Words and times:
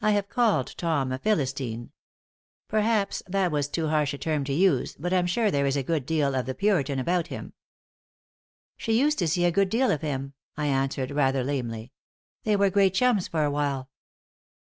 I 0.00 0.12
have 0.12 0.30
called 0.30 0.74
Tom 0.78 1.12
a 1.12 1.18
Philistine. 1.18 1.90
Perhaps 2.66 3.22
that 3.28 3.52
was 3.52 3.68
too 3.68 3.88
harsh 3.88 4.14
a 4.14 4.16
term 4.16 4.42
to 4.44 4.54
use, 4.54 4.96
but 4.98 5.12
I'm 5.12 5.26
sure 5.26 5.50
there 5.50 5.66
is 5.66 5.76
a 5.76 5.82
good 5.82 6.06
deal 6.06 6.34
of 6.34 6.46
the 6.46 6.54
Puritan 6.54 6.98
about 6.98 7.26
him. 7.26 7.52
"She 8.78 8.98
used 8.98 9.18
to 9.18 9.28
see 9.28 9.44
a 9.44 9.50
good 9.52 9.68
deal 9.68 9.90
of 9.90 10.00
him," 10.00 10.32
I 10.56 10.68
answered, 10.68 11.10
rather 11.10 11.44
lamely. 11.44 11.92
"They 12.44 12.56
were 12.56 12.70
great 12.70 12.94
chums 12.94 13.28
for 13.28 13.44
a 13.44 13.50
while." 13.50 13.90